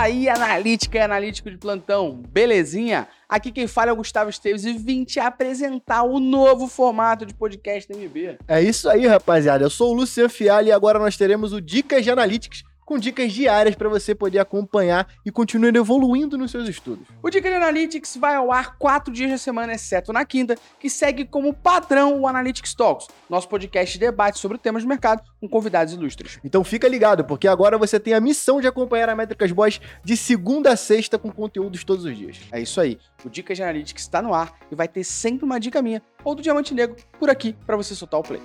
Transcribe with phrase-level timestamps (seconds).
[0.00, 3.06] Aí, analítica e analítico de plantão, belezinha?
[3.28, 7.34] Aqui quem fala é o Gustavo Esteves e vim te apresentar o novo formato de
[7.34, 8.38] podcast MB.
[8.48, 9.62] É isso aí, rapaziada.
[9.62, 13.32] Eu sou o Luciano Fiali e agora nós teremos o Dicas de Analytics com dicas
[13.32, 17.06] diárias para você poder acompanhar e continuar evoluindo nos seus estudos.
[17.22, 20.90] O Dica de Analytics vai ao ar quatro dias da semana, exceto na quinta, que
[20.90, 25.48] segue como padrão o Analytics Talks, nosso podcast de debate sobre temas de mercado com
[25.48, 26.40] convidados ilustres.
[26.42, 30.16] Então fica ligado, porque agora você tem a missão de acompanhar a Métricas Boys de
[30.16, 32.40] segunda a sexta com conteúdos todos os dias.
[32.50, 32.98] É isso aí.
[33.24, 36.34] O Dica de Analytics está no ar e vai ter sempre uma dica minha ou
[36.34, 38.42] do Diamante Negro por aqui para você soltar o play.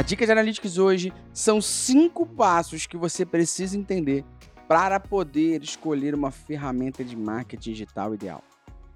[0.00, 4.24] A dica de Analytics hoje são cinco passos que você precisa entender
[4.66, 8.42] para poder escolher uma ferramenta de marketing digital ideal.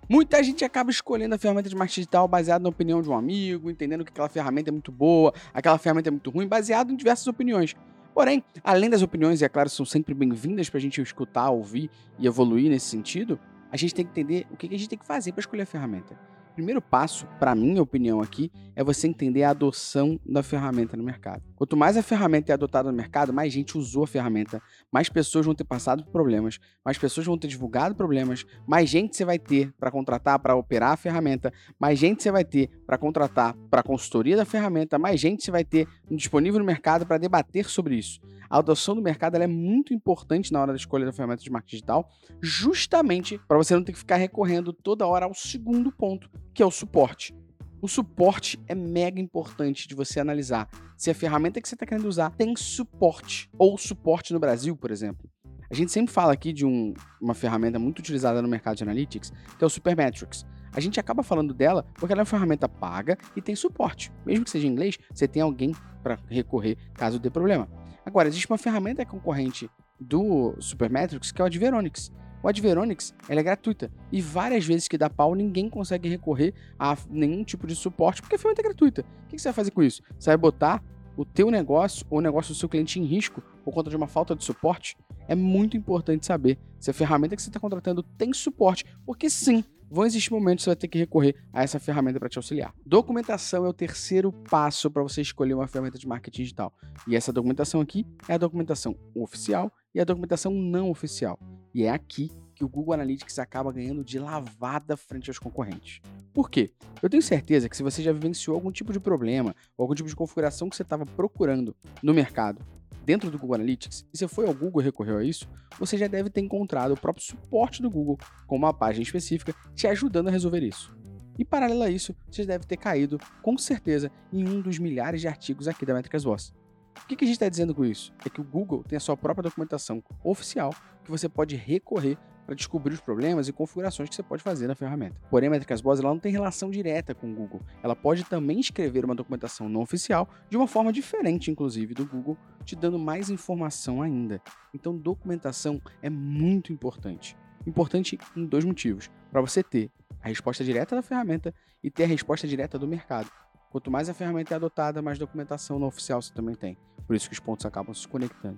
[0.09, 3.71] Muita gente acaba escolhendo a ferramenta de marketing digital baseada na opinião de um amigo,
[3.71, 7.27] entendendo que aquela ferramenta é muito boa, aquela ferramenta é muito ruim, baseado em diversas
[7.27, 7.77] opiniões.
[8.15, 11.91] Porém, além das opiniões, e é claro, são sempre bem-vindas para a gente escutar, ouvir
[12.19, 13.39] e evoluir nesse sentido,
[13.71, 15.67] a gente tem que entender o que a gente tem que fazer para escolher a
[15.67, 16.19] ferramenta
[16.55, 21.43] primeiro passo, para minha opinião aqui, é você entender a adoção da ferramenta no mercado.
[21.57, 25.45] Quanto mais a ferramenta é adotada no mercado, mais gente usou a ferramenta, mais pessoas
[25.45, 29.39] vão ter passado por problemas, mais pessoas vão ter divulgado problemas, mais gente você vai
[29.39, 33.83] ter para contratar para operar a ferramenta, mais gente você vai ter para contratar para
[33.83, 38.21] consultoria da ferramenta, mais gente você vai ter disponível no mercado para debater sobre isso.
[38.49, 41.77] A adoção do mercado é muito importante na hora da escolha da ferramenta de marketing
[41.77, 42.09] digital,
[42.41, 46.67] justamente para você não ter que ficar recorrendo toda hora ao segundo ponto, que é
[46.67, 47.35] o suporte.
[47.83, 52.07] O suporte é mega importante de você analisar se a ferramenta que você está querendo
[52.07, 55.29] usar tem suporte, ou suporte no Brasil, por exemplo.
[55.71, 59.33] A gente sempre fala aqui de um, uma ferramenta muito utilizada no mercado de analytics,
[59.59, 60.47] que é o Supermetrics.
[60.73, 64.13] A gente acaba falando dela porque ela é uma ferramenta paga e tem suporte.
[64.25, 67.69] Mesmo que seja em inglês, você tem alguém para recorrer caso dê problema.
[68.07, 69.69] Agora, existe uma ferramenta concorrente
[69.99, 72.13] do Supermetrics que é o Adveronix.
[72.45, 77.43] O Adveronix é gratuita e várias vezes que dá pau ninguém consegue recorrer a nenhum
[77.43, 79.01] tipo de suporte porque a ferramenta é gratuita.
[79.01, 80.03] O que você vai fazer com isso?
[80.19, 80.85] Você vai botar
[81.17, 84.07] o teu negócio ou o negócio do seu cliente em risco por conta de uma
[84.07, 84.95] falta de suporte?
[85.27, 89.65] É muito importante saber se a ferramenta que você está contratando tem suporte, porque sim,
[89.91, 92.75] vão existir momentos que você vai ter que recorrer a essa ferramenta para te auxiliar.
[92.85, 96.75] Documentação é o terceiro passo para você escolher uma ferramenta de marketing digital.
[97.09, 101.39] E essa documentação aqui é a documentação oficial e a documentação não oficial.
[101.75, 106.01] E é aqui que o Google Analytics acaba ganhando de lavada frente aos concorrentes.
[106.33, 106.71] Por quê?
[107.03, 110.09] Eu tenho certeza que se você já vivenciou algum tipo de problema ou algum tipo
[110.09, 112.65] de configuração que você estava procurando no mercado
[113.05, 115.47] dentro do Google Analytics, e você foi ao Google e recorreu a isso,
[115.79, 119.87] você já deve ter encontrado o próprio suporte do Google com uma página específica te
[119.87, 120.97] ajudando a resolver isso.
[121.39, 125.29] E paralelo a isso, você deve ter caído, com certeza, em um dos milhares de
[125.29, 126.55] artigos aqui da Métricas Voz.
[127.03, 128.13] O que, a gente está dizendo com isso?
[128.25, 130.75] É que o Google tem a sua própria documentação oficial
[131.05, 132.17] que você pode recorrer
[132.47, 135.17] para descobrir os problemas e configurações que você pode fazer na ferramenta.
[135.31, 137.61] Porém, a Métricas Boss ela não tem relação direta com o Google.
[137.83, 142.37] Ela pode também escrever uma documentação não oficial de uma forma diferente, inclusive, do Google,
[142.65, 144.41] te dando mais informação ainda.
[144.75, 147.37] Então, documentação é muito importante.
[147.67, 149.91] Importante em dois motivos: para você ter
[150.23, 153.31] a resposta direta da ferramenta e ter a resposta direta do mercado.
[153.75, 156.79] Quanto mais a ferramenta é adotada, mais documentação não oficial você também tem.
[157.09, 158.57] Por isso que os pontos acabam se conectando.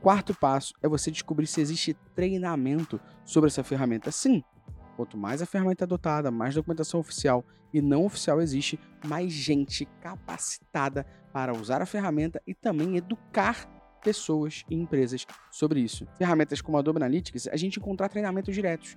[0.00, 4.10] Quarto passo é você descobrir se existe treinamento sobre essa ferramenta.
[4.10, 4.42] Sim,
[4.96, 9.84] quanto mais a ferramenta é adotada, mais documentação oficial e não oficial existe, mais gente
[10.00, 13.68] capacitada para usar a ferramenta e também educar
[14.02, 16.06] pessoas e empresas sobre isso.
[16.16, 18.96] Ferramentas como Adobe Analytics, a gente encontrar treinamentos diretos.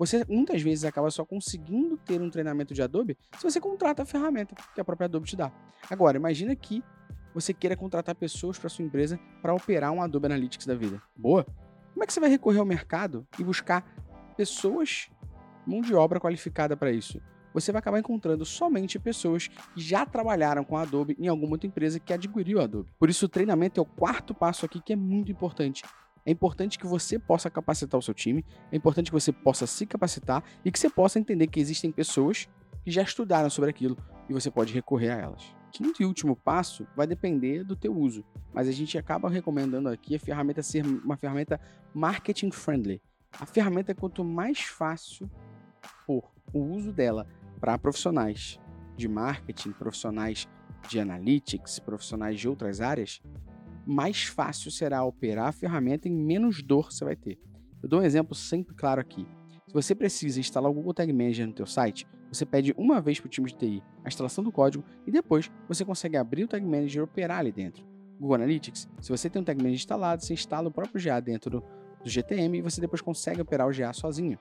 [0.00, 4.06] Você muitas vezes acaba só conseguindo ter um treinamento de Adobe se você contrata a
[4.06, 5.52] ferramenta que a própria Adobe te dá.
[5.90, 6.82] Agora, imagina que
[7.34, 11.02] você queira contratar pessoas para sua empresa para operar um Adobe Analytics da vida.
[11.14, 11.44] Boa?
[11.92, 13.84] Como é que você vai recorrer ao mercado e buscar
[14.38, 15.10] pessoas,
[15.66, 17.20] mão de obra qualificada para isso?
[17.52, 21.66] Você vai acabar encontrando somente pessoas que já trabalharam com a Adobe em alguma outra
[21.66, 22.88] empresa que adquiriu a Adobe.
[22.98, 25.82] Por isso, o treinamento é o quarto passo aqui que é muito importante.
[26.24, 29.86] É importante que você possa capacitar o seu time, é importante que você possa se
[29.86, 32.48] capacitar e que você possa entender que existem pessoas
[32.84, 33.96] que já estudaram sobre aquilo
[34.28, 38.24] e você pode recorrer a elas quinto e último passo vai depender do teu uso,
[38.52, 41.60] mas a gente acaba recomendando aqui a ferramenta ser uma ferramenta
[41.94, 43.00] marketing friendly.
[43.38, 45.30] A ferramenta quanto mais fácil
[46.04, 47.26] for o uso dela
[47.60, 48.58] para profissionais
[48.96, 50.48] de marketing, profissionais
[50.88, 53.22] de analytics, profissionais de outras áreas,
[53.90, 57.38] mais fácil será operar a ferramenta e menos dor você vai ter.
[57.82, 59.26] Eu dou um exemplo sempre claro aqui.
[59.66, 63.18] Se você precisa instalar o Google Tag Manager no teu site, você pede uma vez
[63.18, 66.48] para o time de TI a instalação do código e depois você consegue abrir o
[66.48, 67.84] Tag Manager e operar ali dentro.
[68.20, 71.50] Google Analytics, se você tem um Tag Manager instalado, você instala o próprio GA dentro
[71.50, 71.64] do,
[72.04, 74.38] do GTM e você depois consegue operar o GA sozinho.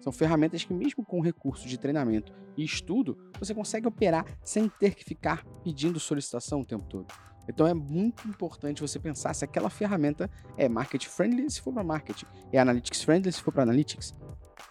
[0.00, 4.94] São ferramentas que, mesmo com recurso de treinamento e estudo, você consegue operar sem ter
[4.94, 7.29] que ficar pedindo solicitação o tempo todo.
[7.50, 11.82] Então é muito importante você pensar se aquela ferramenta é market friendly se for para
[11.82, 14.14] marketing, é analytics friendly se for para analytics,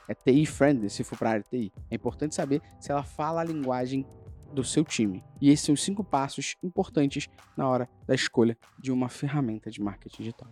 [0.08, 1.74] é TI friendly se for para área TI.
[1.92, 4.08] É importante saber se ela fala a linguagem
[4.54, 5.22] do seu time.
[5.42, 9.82] E esses são os cinco passos importantes na hora da escolha de uma ferramenta de
[9.82, 10.48] marketing digital.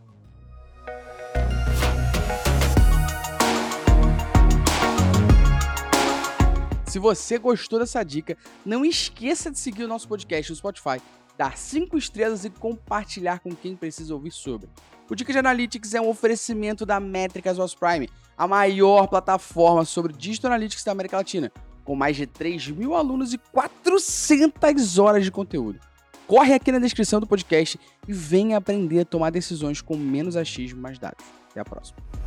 [6.85, 11.01] Se você gostou dessa dica, não esqueça de seguir o nosso podcast no Spotify,
[11.37, 14.69] dar cinco estrelas e compartilhar com quem precisa ouvir sobre.
[15.09, 20.11] O Dica de Analytics é um oferecimento da Métricas Was Prime, a maior plataforma sobre
[20.11, 21.51] Digital Analytics da América Latina,
[21.85, 25.79] com mais de 3 mil alunos e 400 horas de conteúdo.
[26.27, 30.79] Corre aqui na descrição do podcast e venha aprender a tomar decisões com menos achismo
[30.79, 31.23] e mais dados.
[31.49, 32.26] Até a próxima.